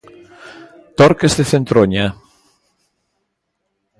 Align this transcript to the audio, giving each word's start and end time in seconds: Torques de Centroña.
Torques 0.97 1.33
de 1.39 1.45
Centroña. 1.53 2.05